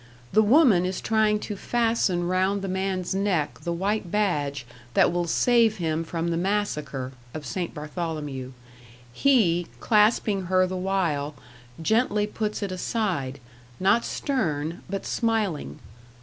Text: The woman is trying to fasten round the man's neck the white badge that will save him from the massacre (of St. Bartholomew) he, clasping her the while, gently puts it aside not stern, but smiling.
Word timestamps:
The 0.33 0.41
woman 0.41 0.83
is 0.83 0.99
trying 0.99 1.37
to 1.41 1.55
fasten 1.55 2.25
round 2.27 2.63
the 2.63 2.67
man's 2.67 3.13
neck 3.13 3.59
the 3.59 3.71
white 3.71 4.09
badge 4.09 4.65
that 4.95 5.11
will 5.11 5.27
save 5.27 5.77
him 5.77 6.03
from 6.03 6.29
the 6.31 6.37
massacre 6.37 7.11
(of 7.35 7.45
St. 7.45 7.71
Bartholomew) 7.71 8.53
he, 9.13 9.67
clasping 9.79 10.45
her 10.45 10.65
the 10.65 10.75
while, 10.75 11.35
gently 11.79 12.25
puts 12.25 12.63
it 12.63 12.71
aside 12.71 13.39
not 13.79 14.03
stern, 14.03 14.81
but 14.89 15.05
smiling. 15.05 15.77